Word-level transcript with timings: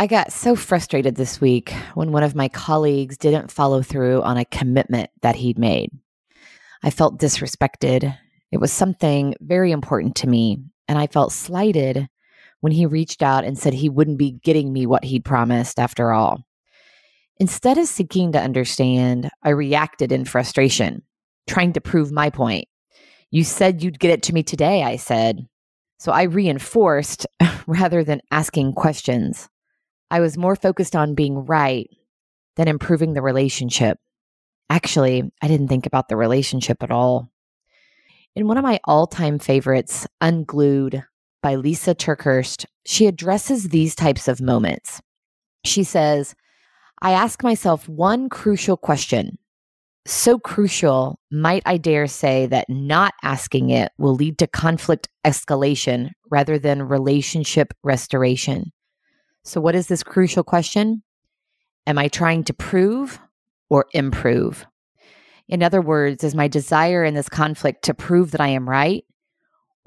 I 0.00 0.06
got 0.06 0.32
so 0.32 0.54
frustrated 0.54 1.16
this 1.16 1.40
week 1.40 1.72
when 1.94 2.12
one 2.12 2.22
of 2.22 2.36
my 2.36 2.46
colleagues 2.48 3.18
didn't 3.18 3.50
follow 3.50 3.82
through 3.82 4.22
on 4.22 4.36
a 4.36 4.44
commitment 4.44 5.10
that 5.22 5.34
he'd 5.34 5.58
made. 5.58 5.90
I 6.84 6.90
felt 6.90 7.18
disrespected. 7.18 8.16
It 8.52 8.58
was 8.58 8.72
something 8.72 9.34
very 9.40 9.72
important 9.72 10.14
to 10.16 10.28
me, 10.28 10.58
and 10.86 11.00
I 11.00 11.08
felt 11.08 11.32
slighted 11.32 12.06
when 12.60 12.70
he 12.70 12.86
reached 12.86 13.24
out 13.24 13.44
and 13.44 13.58
said 13.58 13.74
he 13.74 13.88
wouldn't 13.88 14.18
be 14.18 14.38
getting 14.44 14.72
me 14.72 14.86
what 14.86 15.02
he'd 15.02 15.24
promised 15.24 15.80
after 15.80 16.12
all. 16.12 16.44
Instead 17.38 17.76
of 17.76 17.88
seeking 17.88 18.30
to 18.30 18.40
understand, 18.40 19.28
I 19.42 19.48
reacted 19.48 20.12
in 20.12 20.24
frustration, 20.24 21.02
trying 21.48 21.72
to 21.72 21.80
prove 21.80 22.12
my 22.12 22.30
point. 22.30 22.68
You 23.32 23.42
said 23.42 23.82
you'd 23.82 23.98
get 23.98 24.12
it 24.12 24.22
to 24.22 24.32
me 24.32 24.44
today, 24.44 24.84
I 24.84 24.94
said. 24.94 25.48
So 25.98 26.12
I 26.12 26.22
reinforced 26.22 27.26
rather 27.66 28.04
than 28.04 28.20
asking 28.30 28.74
questions. 28.74 29.48
I 30.10 30.20
was 30.20 30.38
more 30.38 30.56
focused 30.56 30.96
on 30.96 31.14
being 31.14 31.46
right 31.46 31.88
than 32.56 32.68
improving 32.68 33.14
the 33.14 33.22
relationship. 33.22 33.98
Actually, 34.70 35.30
I 35.42 35.48
didn't 35.48 35.68
think 35.68 35.86
about 35.86 36.08
the 36.08 36.16
relationship 36.16 36.82
at 36.82 36.90
all. 36.90 37.30
In 38.34 38.46
one 38.46 38.56
of 38.56 38.64
my 38.64 38.80
all 38.84 39.06
time 39.06 39.38
favorites, 39.38 40.06
Unglued 40.20 41.02
by 41.42 41.56
Lysa 41.56 41.94
TerKeurst, 41.94 42.66
she 42.84 43.06
addresses 43.06 43.68
these 43.68 43.94
types 43.94 44.28
of 44.28 44.40
moments. 44.40 45.00
She 45.64 45.84
says, 45.84 46.34
I 47.00 47.12
ask 47.12 47.42
myself 47.42 47.88
one 47.88 48.28
crucial 48.28 48.76
question. 48.76 49.38
So 50.06 50.38
crucial, 50.38 51.20
might 51.30 51.62
I 51.66 51.76
dare 51.76 52.06
say 52.06 52.46
that 52.46 52.68
not 52.68 53.12
asking 53.22 53.70
it 53.70 53.92
will 53.98 54.14
lead 54.14 54.38
to 54.38 54.46
conflict 54.46 55.08
escalation 55.24 56.10
rather 56.30 56.58
than 56.58 56.88
relationship 56.88 57.74
restoration. 57.84 58.72
So, 59.48 59.62
what 59.62 59.74
is 59.74 59.86
this 59.86 60.02
crucial 60.02 60.44
question? 60.44 61.02
Am 61.86 61.96
I 61.96 62.08
trying 62.08 62.44
to 62.44 62.52
prove 62.52 63.18
or 63.70 63.86
improve? 63.94 64.66
In 65.48 65.62
other 65.62 65.80
words, 65.80 66.22
is 66.22 66.34
my 66.34 66.48
desire 66.48 67.02
in 67.02 67.14
this 67.14 67.30
conflict 67.30 67.84
to 67.84 67.94
prove 67.94 68.32
that 68.32 68.42
I 68.42 68.48
am 68.48 68.68
right, 68.68 69.06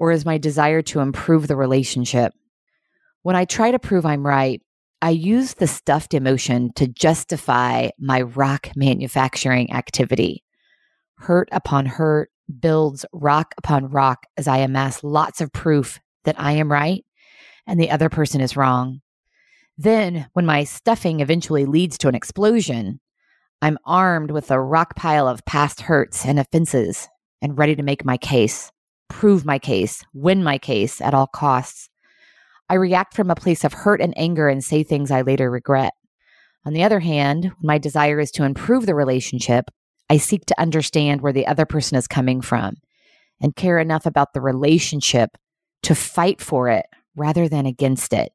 or 0.00 0.10
is 0.10 0.26
my 0.26 0.36
desire 0.36 0.82
to 0.82 0.98
improve 0.98 1.46
the 1.46 1.54
relationship? 1.54 2.32
When 3.22 3.36
I 3.36 3.44
try 3.44 3.70
to 3.70 3.78
prove 3.78 4.04
I'm 4.04 4.26
right, 4.26 4.60
I 5.00 5.10
use 5.10 5.54
the 5.54 5.68
stuffed 5.68 6.12
emotion 6.12 6.72
to 6.74 6.88
justify 6.88 7.90
my 8.00 8.22
rock 8.22 8.70
manufacturing 8.74 9.72
activity. 9.72 10.42
Hurt 11.18 11.48
upon 11.52 11.86
hurt 11.86 12.32
builds 12.58 13.06
rock 13.12 13.54
upon 13.58 13.90
rock 13.90 14.26
as 14.36 14.48
I 14.48 14.58
amass 14.58 15.04
lots 15.04 15.40
of 15.40 15.52
proof 15.52 16.00
that 16.24 16.34
I 16.36 16.52
am 16.52 16.70
right 16.70 17.04
and 17.64 17.78
the 17.78 17.92
other 17.92 18.08
person 18.08 18.40
is 18.40 18.56
wrong. 18.56 19.02
Then, 19.78 20.26
when 20.32 20.46
my 20.46 20.64
stuffing 20.64 21.20
eventually 21.20 21.64
leads 21.64 21.98
to 21.98 22.08
an 22.08 22.14
explosion, 22.14 23.00
I'm 23.62 23.78
armed 23.86 24.30
with 24.30 24.50
a 24.50 24.60
rock 24.60 24.96
pile 24.96 25.26
of 25.26 25.44
past 25.44 25.82
hurts 25.82 26.26
and 26.26 26.38
offenses 26.38 27.08
and 27.40 27.56
ready 27.56 27.74
to 27.76 27.82
make 27.82 28.04
my 28.04 28.16
case, 28.16 28.70
prove 29.08 29.44
my 29.44 29.58
case, 29.58 30.04
win 30.12 30.42
my 30.42 30.58
case 30.58 31.00
at 31.00 31.14
all 31.14 31.26
costs. 31.26 31.88
I 32.68 32.74
react 32.74 33.14
from 33.14 33.30
a 33.30 33.34
place 33.34 33.64
of 33.64 33.72
hurt 33.72 34.00
and 34.00 34.14
anger 34.16 34.48
and 34.48 34.64
say 34.64 34.82
things 34.82 35.10
I 35.10 35.22
later 35.22 35.50
regret. 35.50 35.92
On 36.64 36.72
the 36.72 36.84
other 36.84 37.00
hand, 37.00 37.44
when 37.44 37.54
my 37.62 37.78
desire 37.78 38.20
is 38.20 38.30
to 38.32 38.44
improve 38.44 38.86
the 38.86 38.94
relationship, 38.94 39.66
I 40.08 40.18
seek 40.18 40.46
to 40.46 40.60
understand 40.60 41.20
where 41.20 41.32
the 41.32 41.46
other 41.46 41.66
person 41.66 41.96
is 41.96 42.06
coming 42.06 42.40
from 42.40 42.76
and 43.40 43.56
care 43.56 43.78
enough 43.78 44.06
about 44.06 44.32
the 44.32 44.40
relationship 44.40 45.30
to 45.82 45.94
fight 45.94 46.40
for 46.40 46.68
it 46.68 46.86
rather 47.16 47.48
than 47.48 47.66
against 47.66 48.12
it. 48.12 48.32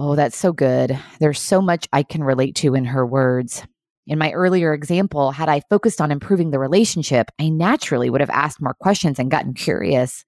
Oh, 0.00 0.14
that's 0.14 0.36
so 0.36 0.52
good. 0.52 0.96
There's 1.18 1.40
so 1.40 1.60
much 1.60 1.88
I 1.92 2.04
can 2.04 2.22
relate 2.22 2.54
to 2.56 2.76
in 2.76 2.84
her 2.84 3.04
words. 3.04 3.64
In 4.06 4.16
my 4.16 4.30
earlier 4.30 4.72
example, 4.72 5.32
had 5.32 5.48
I 5.48 5.62
focused 5.68 6.00
on 6.00 6.12
improving 6.12 6.52
the 6.52 6.60
relationship, 6.60 7.32
I 7.40 7.48
naturally 7.48 8.08
would 8.08 8.20
have 8.20 8.30
asked 8.30 8.62
more 8.62 8.76
questions 8.80 9.18
and 9.18 9.28
gotten 9.28 9.54
curious. 9.54 10.24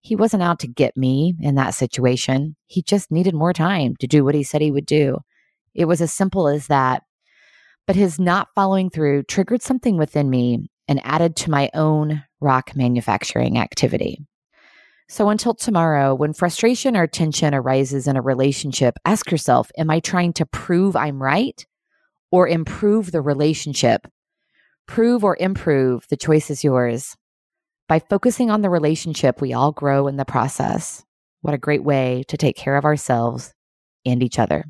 He 0.00 0.16
wasn't 0.16 0.42
out 0.42 0.58
to 0.60 0.66
get 0.66 0.96
me 0.96 1.34
in 1.38 1.54
that 1.56 1.74
situation. 1.74 2.56
He 2.66 2.80
just 2.80 3.10
needed 3.10 3.34
more 3.34 3.52
time 3.52 3.94
to 4.00 4.06
do 4.06 4.24
what 4.24 4.34
he 4.34 4.42
said 4.42 4.62
he 4.62 4.70
would 4.70 4.86
do. 4.86 5.18
It 5.74 5.84
was 5.84 6.00
as 6.00 6.12
simple 6.12 6.48
as 6.48 6.68
that. 6.68 7.02
But 7.86 7.96
his 7.96 8.18
not 8.18 8.48
following 8.54 8.88
through 8.88 9.24
triggered 9.24 9.60
something 9.60 9.98
within 9.98 10.30
me 10.30 10.70
and 10.88 10.98
added 11.04 11.36
to 11.36 11.50
my 11.50 11.68
own 11.74 12.24
rock 12.40 12.74
manufacturing 12.74 13.58
activity. 13.58 14.26
So 15.08 15.28
until 15.28 15.54
tomorrow, 15.54 16.14
when 16.14 16.32
frustration 16.32 16.96
or 16.96 17.06
tension 17.06 17.54
arises 17.54 18.08
in 18.08 18.16
a 18.16 18.22
relationship, 18.22 18.98
ask 19.04 19.30
yourself 19.30 19.70
Am 19.76 19.90
I 19.90 20.00
trying 20.00 20.32
to 20.34 20.46
prove 20.46 20.96
I'm 20.96 21.22
right 21.22 21.64
or 22.30 22.48
improve 22.48 23.12
the 23.12 23.20
relationship? 23.20 24.06
Prove 24.86 25.24
or 25.24 25.36
improve, 25.38 26.06
the 26.08 26.16
choice 26.16 26.50
is 26.50 26.64
yours. 26.64 27.16
By 27.88 27.98
focusing 27.98 28.50
on 28.50 28.62
the 28.62 28.70
relationship, 28.70 29.40
we 29.40 29.52
all 29.52 29.72
grow 29.72 30.08
in 30.08 30.16
the 30.16 30.24
process. 30.24 31.04
What 31.42 31.54
a 31.54 31.58
great 31.58 31.84
way 31.84 32.24
to 32.28 32.36
take 32.36 32.56
care 32.56 32.76
of 32.76 32.84
ourselves 32.84 33.52
and 34.06 34.22
each 34.22 34.38
other. 34.38 34.64